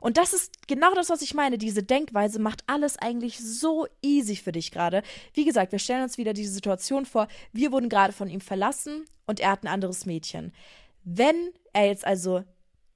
[0.01, 1.59] Und das ist genau das, was ich meine.
[1.59, 5.03] Diese Denkweise macht alles eigentlich so easy für dich gerade.
[5.35, 7.29] Wie gesagt, wir stellen uns wieder diese Situation vor.
[7.53, 10.53] Wir wurden gerade von ihm verlassen und er hat ein anderes Mädchen.
[11.05, 12.43] Wenn er jetzt also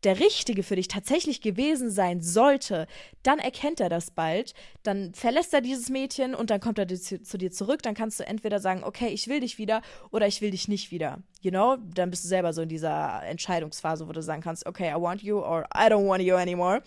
[0.04, 2.86] der Richtige für dich tatsächlich gewesen sein sollte,
[3.22, 7.22] dann erkennt er das bald, dann verlässt er dieses Mädchen und dann kommt er zu,
[7.22, 10.40] zu, dir zurück, dann kannst du entweder sagen, okay, ich will dich wieder oder ich
[10.40, 11.22] will dich nicht wieder.
[11.40, 14.90] You know, dann bist du selber so in dieser Entscheidungsphase, wo du sagen kannst, okay,
[14.90, 16.82] I want you or I don't want you anymore.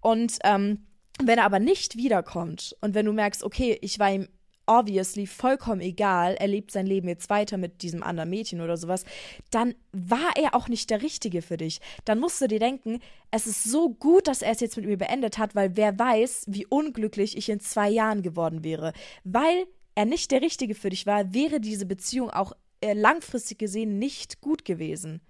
[0.00, 0.86] Und ähm,
[1.22, 4.28] wenn er aber nicht wiederkommt und wenn du merkst, okay, ich war ihm
[4.66, 9.04] obviously vollkommen egal, er lebt sein Leben jetzt weiter mit diesem anderen Mädchen oder sowas,
[9.50, 11.80] dann war er auch nicht der Richtige für dich.
[12.04, 13.00] Dann musst du dir denken,
[13.30, 16.46] es ist so gut, dass er es jetzt mit mir beendet hat, weil wer weiß,
[16.48, 18.92] wie unglücklich ich in zwei Jahren geworden wäre.
[19.24, 23.98] Weil er nicht der Richtige für dich war, wäre diese Beziehung auch äh, langfristig gesehen
[23.98, 25.20] nicht gut gewesen.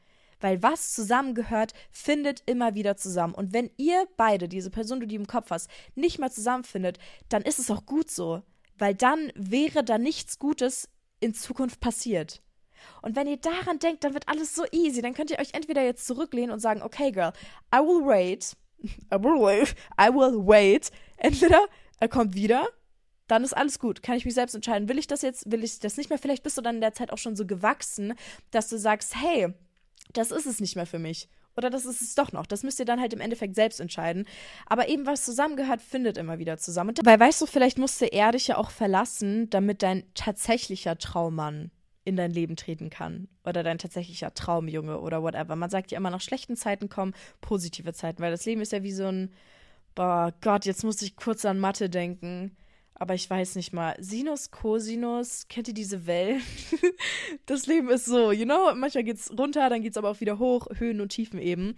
[0.40, 3.34] Weil was zusammengehört, findet immer wieder zusammen.
[3.34, 7.42] Und wenn ihr beide, diese Person, die du im Kopf hast, nicht mehr zusammenfindet, dann
[7.42, 8.42] ist es auch gut so
[8.78, 10.88] weil dann wäre da nichts Gutes
[11.20, 12.42] in Zukunft passiert.
[13.02, 15.02] Und wenn ihr daran denkt, dann wird alles so easy.
[15.02, 17.32] Dann könnt ihr euch entweder jetzt zurücklehnen und sagen, okay, girl,
[17.74, 18.56] I will wait.
[18.82, 19.74] I will wait.
[20.00, 20.90] I will wait.
[21.16, 21.66] Entweder
[21.98, 22.68] er kommt wieder,
[23.26, 24.02] dann ist alles gut.
[24.02, 24.88] Kann ich mich selbst entscheiden.
[24.88, 26.18] Will ich das jetzt, will ich das nicht mehr?
[26.18, 28.14] Vielleicht bist du dann in der Zeit auch schon so gewachsen,
[28.50, 29.52] dass du sagst, hey,
[30.12, 31.28] das ist es nicht mehr für mich.
[31.56, 32.46] Oder das ist es doch noch.
[32.46, 34.26] Das müsst ihr dann halt im Endeffekt selbst entscheiden.
[34.66, 36.90] Aber eben, was zusammengehört, findet immer wieder zusammen.
[36.90, 41.70] Und dabei weißt du, vielleicht musste er dich ja auch verlassen, damit dein tatsächlicher Traummann
[42.04, 43.28] in dein Leben treten kann.
[43.44, 45.56] Oder dein tatsächlicher Traumjunge oder whatever.
[45.56, 48.82] Man sagt ja immer, nach schlechten Zeiten kommen positive Zeiten, weil das Leben ist ja
[48.82, 49.32] wie so ein,
[49.94, 52.56] boah Gott, jetzt muss ich kurz an Mathe denken
[52.98, 53.94] aber ich weiß nicht mal.
[53.98, 56.42] Sinus, Cosinus, kennt ihr diese Wellen?
[57.46, 60.66] das Leben ist so, you know, manchmal geht's runter, dann geht's aber auch wieder hoch,
[60.78, 61.74] Höhen und Tiefen eben.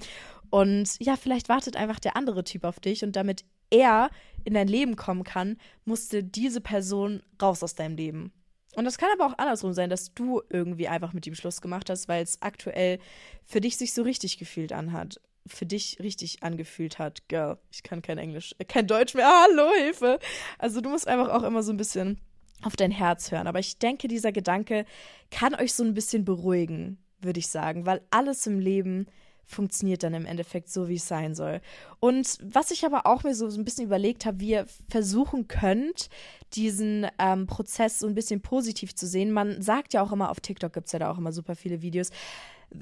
[0.50, 4.10] Und ja, vielleicht wartet einfach der andere Typ auf dich und damit er
[4.44, 8.32] in dein Leben kommen kann, musste diese Person raus aus deinem Leben.
[8.76, 11.90] Und das kann aber auch andersrum sein, dass du irgendwie einfach mit ihm Schluss gemacht
[11.90, 13.00] hast, weil es aktuell
[13.44, 15.20] für dich sich so richtig gefühlt anhat.
[15.48, 17.28] Für dich richtig angefühlt hat.
[17.28, 19.26] Girl, ich kann kein Englisch, äh, kein Deutsch mehr.
[19.44, 20.18] Hallo, Hilfe.
[20.58, 22.18] Also du musst einfach auch immer so ein bisschen
[22.62, 23.46] auf dein Herz hören.
[23.46, 24.84] Aber ich denke, dieser Gedanke
[25.30, 29.06] kann euch so ein bisschen beruhigen, würde ich sagen, weil alles im Leben
[29.48, 31.60] funktioniert dann im Endeffekt so, wie es sein soll.
[32.00, 35.48] Und was ich aber auch mir so, so ein bisschen überlegt habe, wie ihr versuchen
[35.48, 36.10] könnt,
[36.52, 39.32] diesen ähm, Prozess so ein bisschen positiv zu sehen.
[39.32, 41.80] Man sagt ja auch immer, auf TikTok gibt es ja da auch immer super viele
[41.80, 42.10] Videos,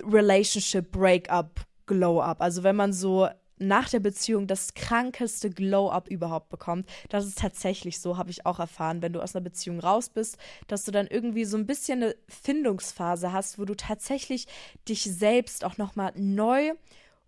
[0.02, 2.40] Relationship Breakup, Glow Up.
[2.40, 6.88] Also wenn man so nach der Beziehung das krankeste Glow-up überhaupt bekommt.
[7.08, 10.36] Das ist tatsächlich so, habe ich auch erfahren, wenn du aus einer Beziehung raus bist,
[10.66, 14.46] dass du dann irgendwie so ein bisschen eine Findungsphase hast, wo du tatsächlich
[14.88, 16.72] dich selbst auch nochmal neu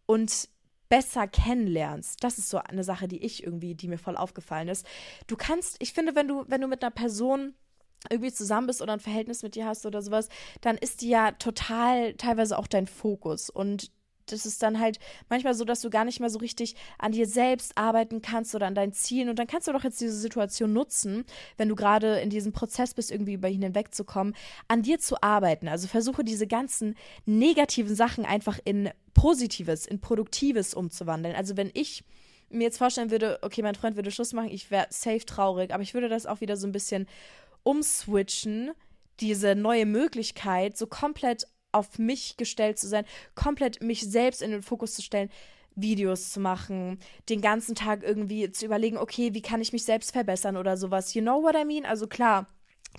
[0.07, 0.49] und
[0.88, 2.23] besser kennenlernst.
[2.25, 4.87] Das ist so eine Sache, die ich irgendwie, die mir voll aufgefallen ist.
[5.27, 7.55] Du kannst, ich finde, wenn du, wenn du mit einer Person
[8.11, 10.29] irgendwie zusammen bist oder ein Verhältnis mit dir hast oder sowas,
[10.61, 13.90] dann ist die ja total teilweise auch dein Fokus und
[14.33, 17.27] das ist dann halt manchmal so, dass du gar nicht mehr so richtig an dir
[17.27, 19.29] selbst arbeiten kannst oder an deinen Zielen.
[19.29, 21.25] Und dann kannst du doch jetzt diese Situation nutzen,
[21.57, 24.35] wenn du gerade in diesem Prozess bist, irgendwie über ihn hinwegzukommen,
[24.69, 25.69] an dir zu arbeiten.
[25.69, 26.95] Also versuche diese ganzen
[27.27, 31.35] negativen Sachen einfach in Positives, in Produktives umzuwandeln.
[31.35, 32.05] Also wenn ich
[32.51, 35.83] mir jetzt vorstellen würde, okay, mein Freund würde Schluss machen, ich wäre safe traurig, aber
[35.83, 37.07] ich würde das auch wieder so ein bisschen
[37.62, 38.71] umswitchen,
[39.21, 43.04] diese neue Möglichkeit so komplett auf mich gestellt zu sein,
[43.35, 45.31] komplett mich selbst in den Fokus zu stellen,
[45.74, 50.12] Videos zu machen, den ganzen Tag irgendwie zu überlegen, okay, wie kann ich mich selbst
[50.12, 51.14] verbessern oder sowas.
[51.14, 51.85] You know what I mean?
[51.85, 52.46] Also klar,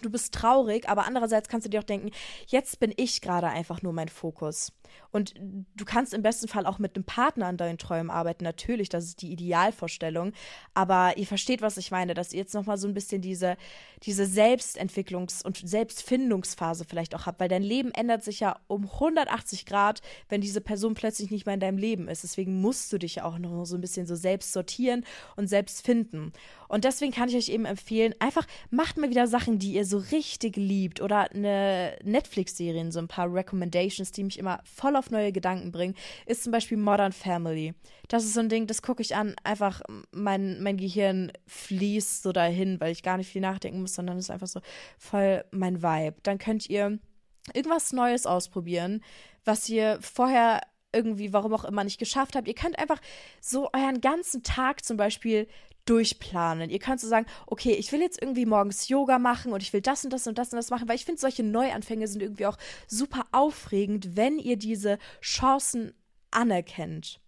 [0.01, 2.11] du bist traurig, aber andererseits kannst du dir auch denken,
[2.47, 4.71] jetzt bin ich gerade einfach nur mein Fokus.
[5.11, 8.43] Und du kannst im besten Fall auch mit einem Partner an deinen Träumen arbeiten.
[8.43, 10.33] Natürlich, das ist die Idealvorstellung.
[10.73, 13.57] Aber ihr versteht, was ich meine, dass ihr jetzt nochmal so ein bisschen diese,
[14.03, 17.39] diese Selbstentwicklungs- und Selbstfindungsphase vielleicht auch habt.
[17.39, 21.55] Weil dein Leben ändert sich ja um 180 Grad, wenn diese Person plötzlich nicht mehr
[21.55, 22.23] in deinem Leben ist.
[22.23, 25.85] Deswegen musst du dich ja auch noch so ein bisschen so selbst sortieren und selbst
[25.85, 26.33] finden.
[26.67, 29.97] Und deswegen kann ich euch eben empfehlen, einfach macht mal wieder Sachen, die ihr so
[29.97, 31.01] richtig liebt.
[31.01, 35.95] Oder eine Netflix-Serien, so ein paar Recommendations, die mich immer voll auf neue Gedanken bringen,
[36.25, 37.73] ist zum Beispiel Modern Family.
[38.07, 42.31] Das ist so ein Ding, das gucke ich an, einfach mein, mein Gehirn fließt so
[42.31, 44.61] dahin, weil ich gar nicht viel nachdenken muss, sondern ist einfach so
[44.97, 46.17] voll mein Vibe.
[46.23, 46.99] Dann könnt ihr
[47.53, 49.03] irgendwas Neues ausprobieren,
[49.45, 50.61] was ihr vorher
[50.91, 52.47] irgendwie, warum auch immer, nicht geschafft habt.
[52.47, 52.99] Ihr könnt einfach
[53.41, 55.47] so euren ganzen Tag zum Beispiel
[55.89, 56.69] durchplanen.
[56.69, 59.81] Ihr könnt so sagen, okay, ich will jetzt irgendwie morgens Yoga machen und ich will
[59.81, 62.45] das und das und das und das machen, weil ich finde, solche Neuanfänge sind irgendwie
[62.45, 65.93] auch super aufregend, wenn ihr diese Chancen
[66.31, 67.19] anerkennt.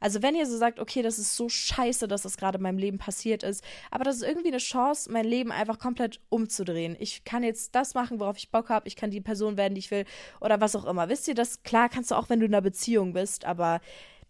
[0.00, 2.76] Also wenn ihr so sagt, okay, das ist so scheiße, dass das gerade in meinem
[2.76, 6.94] Leben passiert ist, aber das ist irgendwie eine Chance, mein Leben einfach komplett umzudrehen.
[6.98, 9.78] Ich kann jetzt das machen, worauf ich Bock habe, ich kann die Person werden, die
[9.78, 10.04] ich will
[10.42, 11.08] oder was auch immer.
[11.08, 13.80] Wisst ihr, das klar kannst du auch, wenn du in einer Beziehung bist, aber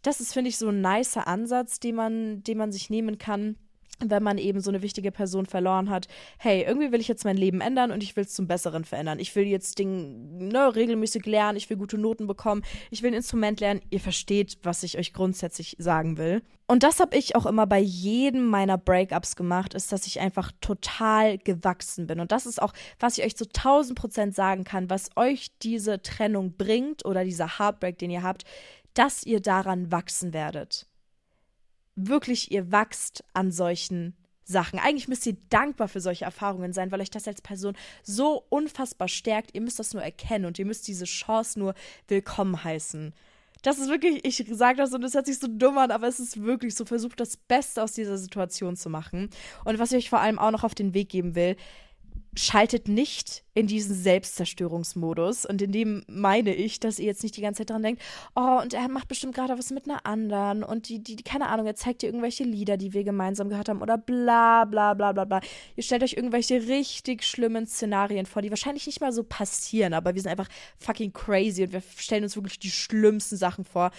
[0.02, 3.56] das ist, finde ich, so ein nicer Ansatz, den man, den man sich nehmen kann
[4.00, 7.36] wenn man eben so eine wichtige Person verloren hat, hey, irgendwie will ich jetzt mein
[7.36, 9.18] Leben ändern und ich will es zum Besseren verändern.
[9.18, 13.14] Ich will jetzt Ding ne, regelmäßig lernen, ich will gute Noten bekommen, ich will ein
[13.14, 13.80] Instrument lernen.
[13.90, 16.42] Ihr versteht, was ich euch grundsätzlich sagen will.
[16.66, 20.50] Und das habe ich auch immer bei jedem meiner Breakups gemacht, ist, dass ich einfach
[20.60, 22.20] total gewachsen bin.
[22.20, 26.00] Und das ist auch, was ich euch zu 1000 Prozent sagen kann, was euch diese
[26.00, 28.44] Trennung bringt oder dieser Heartbreak, den ihr habt,
[28.94, 30.86] dass ihr daran wachsen werdet
[31.96, 34.78] wirklich ihr wachst an solchen Sachen.
[34.78, 39.08] Eigentlich müsst ihr dankbar für solche Erfahrungen sein, weil euch das als Person so unfassbar
[39.08, 39.54] stärkt.
[39.54, 41.74] Ihr müsst das nur erkennen und ihr müsst diese Chance nur
[42.08, 43.14] willkommen heißen.
[43.62, 46.20] Das ist wirklich, ich sage das und das hört sich so dumm an, aber es
[46.20, 49.30] ist wirklich so, versucht das Beste aus dieser Situation zu machen.
[49.64, 51.56] Und was ich euch vor allem auch noch auf den Weg geben will,
[52.36, 55.46] schaltet nicht in diesen Selbstzerstörungsmodus.
[55.46, 58.02] Und in dem meine ich, dass ihr jetzt nicht die ganze Zeit dran denkt,
[58.34, 61.66] oh, und er macht bestimmt gerade was mit einer anderen und die, die, keine Ahnung,
[61.66, 65.24] er zeigt dir irgendwelche Lieder, die wir gemeinsam gehört haben oder bla bla bla bla
[65.24, 65.40] bla.
[65.76, 70.14] Ihr stellt euch irgendwelche richtig schlimmen Szenarien vor, die wahrscheinlich nicht mal so passieren, aber
[70.14, 73.90] wir sind einfach fucking crazy und wir stellen uns wirklich die schlimmsten Sachen vor.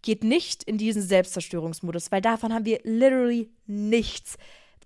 [0.00, 4.36] Geht nicht in diesen Selbstzerstörungsmodus, weil davon haben wir literally nichts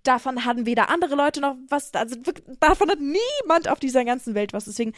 [0.07, 2.17] davon hatten weder andere Leute noch was, also
[2.61, 4.67] davon hat niemand auf dieser ganzen Welt was.
[4.67, 4.93] Deswegen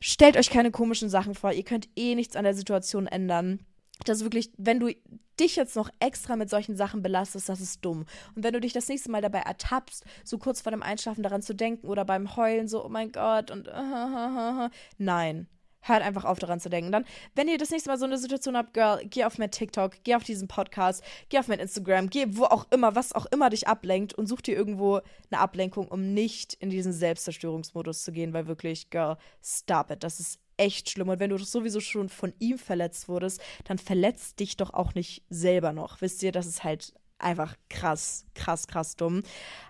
[0.00, 1.52] stellt euch keine komischen Sachen vor.
[1.52, 3.60] Ihr könnt eh nichts an der Situation ändern.
[4.04, 4.92] Das ist wirklich, wenn du
[5.40, 8.06] dich jetzt noch extra mit solchen Sachen belastest, das ist dumm.
[8.34, 11.42] Und wenn du dich das nächste Mal dabei ertappst, so kurz vor dem Einschlafen daran
[11.42, 13.68] zu denken oder beim Heulen so, oh mein Gott und
[14.98, 15.48] nein.
[15.86, 16.92] Hört einfach auf, daran zu denken.
[16.92, 19.92] Dann, wenn ihr das nächste Mal so eine Situation habt, Girl, geh auf mein TikTok,
[20.04, 23.50] geh auf diesen Podcast, geh auf mein Instagram, geh wo auch immer, was auch immer
[23.50, 28.32] dich ablenkt und such dir irgendwo eine Ablenkung, um nicht in diesen Selbstzerstörungsmodus zu gehen,
[28.32, 30.02] weil wirklich, Girl, stop it.
[30.02, 31.08] Das ist echt schlimm.
[31.08, 35.22] Und wenn du sowieso schon von ihm verletzt wurdest, dann verletzt dich doch auch nicht
[35.28, 36.00] selber noch.
[36.00, 39.22] Wisst ihr, das ist halt einfach krass, krass, krass dumm.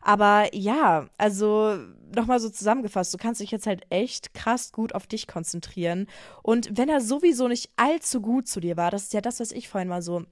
[0.03, 1.79] Aber ja, also
[2.15, 6.07] nochmal so zusammengefasst, du kannst dich jetzt halt echt krass gut auf dich konzentrieren.
[6.43, 9.53] Und wenn er sowieso nicht allzu gut zu dir war, das ist ja das, was
[9.53, 10.25] ich vorhin mal so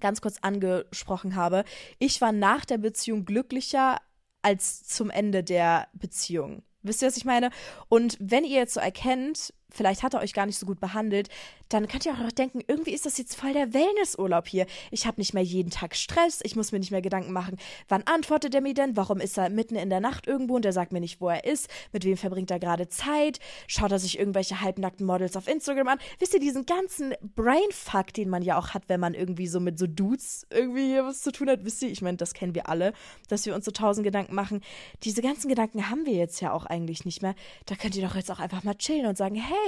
[0.00, 1.64] ganz kurz angesprochen habe,
[1.98, 3.98] ich war nach der Beziehung glücklicher
[4.40, 6.62] als zum Ende der Beziehung.
[6.82, 7.50] Wisst ihr, was ich meine?
[7.88, 11.28] Und wenn ihr jetzt so erkennt, vielleicht hat er euch gar nicht so gut behandelt,
[11.68, 14.66] dann könnt ihr auch noch denken, irgendwie ist das jetzt voll der Wellnessurlaub hier.
[14.90, 17.56] Ich habe nicht mehr jeden Tag Stress, ich muss mir nicht mehr Gedanken machen,
[17.88, 20.72] wann antwortet er mir denn, warum ist er mitten in der Nacht irgendwo und er
[20.72, 24.18] sagt mir nicht, wo er ist, mit wem verbringt er gerade Zeit, schaut er sich
[24.18, 25.98] irgendwelche halbnackten Models auf Instagram an.
[26.18, 29.78] Wisst ihr, diesen ganzen Brainfuck, den man ja auch hat, wenn man irgendwie so mit
[29.78, 32.68] so Dudes irgendwie hier was zu tun hat, wisst ihr, ich meine, das kennen wir
[32.68, 32.92] alle,
[33.28, 34.60] dass wir uns so tausend Gedanken machen.
[35.04, 37.34] Diese ganzen Gedanken haben wir jetzt ja auch eigentlich nicht mehr.
[37.66, 39.61] Da könnt ihr doch jetzt auch einfach mal chillen und sagen, hey,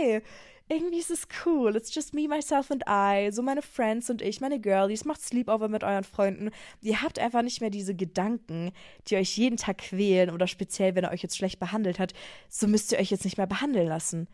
[0.68, 1.76] irgendwie ist es cool.
[1.76, 3.30] It's just me, myself and I.
[3.30, 5.04] So meine Friends und ich, meine Girlies.
[5.04, 6.50] Macht Sleepover mit euren Freunden.
[6.80, 8.72] Ihr habt einfach nicht mehr diese Gedanken,
[9.08, 12.14] die euch jeden Tag quälen oder speziell, wenn er euch jetzt schlecht behandelt hat.
[12.48, 14.28] So müsst ihr euch jetzt nicht mehr behandeln lassen.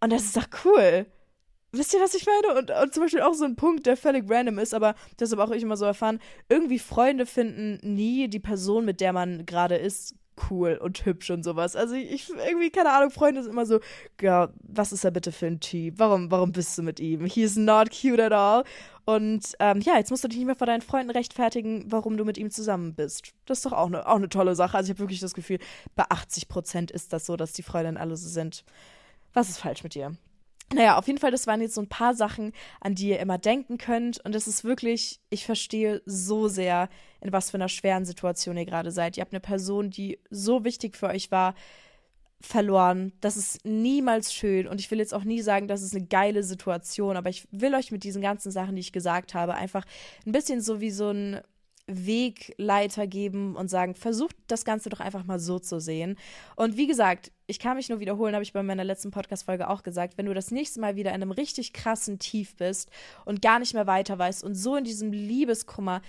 [0.00, 1.06] Und das ist doch cool.
[1.72, 2.58] Wisst ihr, was ich meine?
[2.58, 5.44] Und, und zum Beispiel auch so ein Punkt, der völlig random ist, aber das habe
[5.44, 6.18] auch ich immer so erfahren.
[6.48, 10.16] Irgendwie Freunde finden nie die Person, mit der man gerade ist,
[10.50, 11.76] cool und hübsch und sowas.
[11.76, 13.80] Also ich, irgendwie, keine Ahnung, Freunde sind immer so,
[14.20, 15.94] ja, was ist er bitte für ein Typ?
[15.98, 17.24] Warum, warum bist du mit ihm?
[17.26, 18.64] He is not cute at all.
[19.04, 22.24] Und ähm, ja, jetzt musst du dich nicht mehr vor deinen Freunden rechtfertigen, warum du
[22.24, 23.32] mit ihm zusammen bist.
[23.46, 24.76] Das ist doch auch eine auch ne tolle Sache.
[24.76, 25.58] Also ich habe wirklich das Gefühl,
[25.96, 28.64] bei 80 Prozent ist das so, dass die Freundinnen alle so sind.
[29.32, 30.16] Was ist falsch mit dir?
[30.72, 33.38] Naja, auf jeden Fall, das waren jetzt so ein paar Sachen, an die ihr immer
[33.38, 34.24] denken könnt.
[34.24, 36.88] Und es ist wirklich, ich verstehe so sehr,
[37.20, 39.16] in was für einer schweren Situation ihr gerade seid.
[39.16, 41.54] Ihr habt eine Person, die so wichtig für euch war,
[42.40, 43.12] verloren.
[43.20, 44.68] Das ist niemals schön.
[44.68, 47.16] Und ich will jetzt auch nie sagen, das ist eine geile Situation.
[47.16, 49.84] Aber ich will euch mit diesen ganzen Sachen, die ich gesagt habe, einfach
[50.24, 51.40] ein bisschen so wie so ein
[51.90, 56.16] Wegleiter geben und sagen, versucht das Ganze doch einfach mal so zu sehen.
[56.56, 59.82] Und wie gesagt, ich kann mich nur wiederholen, habe ich bei meiner letzten Podcast-Folge auch
[59.82, 62.90] gesagt, wenn du das nächste Mal wieder in einem richtig krassen Tief bist
[63.24, 66.00] und gar nicht mehr weiter weißt und so in diesem Liebeskummer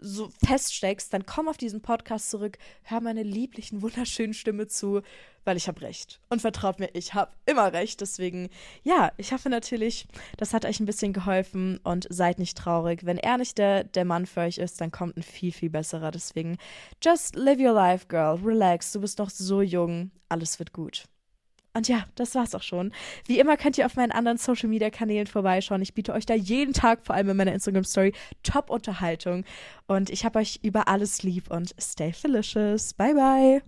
[0.00, 5.02] so feststeckst, dann komm auf diesen Podcast zurück, hör meine lieblichen, wunderschönen Stimme zu,
[5.44, 6.20] weil ich habe recht.
[6.28, 8.00] Und vertraut mir, ich habe immer recht.
[8.00, 8.48] Deswegen,
[8.82, 13.04] ja, ich hoffe natürlich, das hat euch ein bisschen geholfen und seid nicht traurig.
[13.04, 16.10] Wenn er nicht der, der Mann für euch ist, dann kommt ein viel, viel besserer.
[16.10, 16.58] Deswegen,
[17.02, 18.38] just live your life, girl.
[18.42, 20.10] Relax, du bist noch so jung.
[20.28, 21.04] Alles wird gut.
[21.74, 22.92] Und ja, das war's auch schon.
[23.26, 25.80] Wie immer könnt ihr auf meinen anderen Social Media Kanälen vorbeischauen.
[25.80, 29.44] Ich biete euch da jeden Tag, vor allem in meiner Instagram Story, Top-Unterhaltung.
[29.86, 32.92] Und ich habe euch über alles lieb und stay delicious.
[32.92, 33.62] Bye, bye.